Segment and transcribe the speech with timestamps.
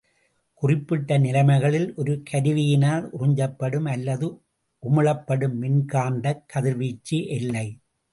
[0.61, 4.27] குறிப்பிட்ட நிலைமைகளில் ஒரு கருவியினால் உறிஞ்சப்படும் அல்லது
[4.83, 7.67] உமிழப்படும் மின்காந்தக் கதிர்வீச்சு எல்லை.